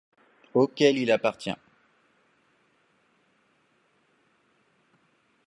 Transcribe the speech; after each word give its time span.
auquel 0.55 0.97
il 0.97 1.11
appartient 1.11 1.53